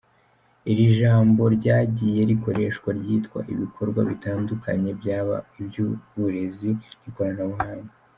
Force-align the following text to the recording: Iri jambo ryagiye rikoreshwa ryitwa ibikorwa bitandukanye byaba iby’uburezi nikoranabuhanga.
Iri 0.71 0.85
jambo 0.99 1.43
ryagiye 1.57 2.21
rikoreshwa 2.31 2.89
ryitwa 2.99 3.39
ibikorwa 3.53 4.01
bitandukanye 4.09 4.89
byaba 4.99 5.37
iby’uburezi 5.61 6.69
nikoranabuhanga. 7.01 7.93